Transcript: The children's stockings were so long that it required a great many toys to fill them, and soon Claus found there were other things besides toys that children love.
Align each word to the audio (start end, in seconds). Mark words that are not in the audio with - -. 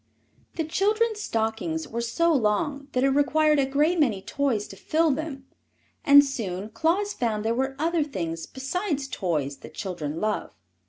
The 0.55 0.63
children's 0.63 1.21
stockings 1.21 1.87
were 1.87 2.01
so 2.01 2.33
long 2.33 2.87
that 2.93 3.03
it 3.03 3.09
required 3.09 3.59
a 3.59 3.67
great 3.67 3.99
many 3.99 4.19
toys 4.19 4.67
to 4.69 4.75
fill 4.75 5.11
them, 5.11 5.45
and 6.03 6.25
soon 6.25 6.69
Claus 6.69 7.13
found 7.13 7.45
there 7.45 7.53
were 7.53 7.75
other 7.77 8.03
things 8.03 8.47
besides 8.47 9.07
toys 9.07 9.57
that 9.57 9.75
children 9.75 10.19
love. 10.19 10.55